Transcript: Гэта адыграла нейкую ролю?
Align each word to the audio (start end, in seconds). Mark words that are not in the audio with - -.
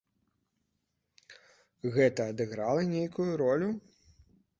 Гэта 1.97 2.21
адыграла 2.31 2.81
нейкую 2.95 3.29
ролю? 3.43 3.69